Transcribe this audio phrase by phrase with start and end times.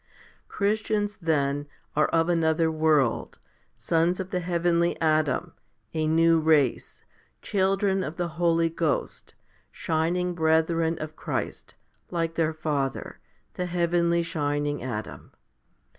[0.47, 0.47] 8.
[0.47, 3.37] Christians then are of another world,
[3.75, 5.53] sons of the heavenly Adam,
[5.93, 7.03] a new race,
[7.43, 9.35] children of the Holy Ghost,
[9.71, 11.75] shining brethren of Christ,
[12.09, 13.19] like their Father,
[13.53, 15.33] the heavenly shining Adam.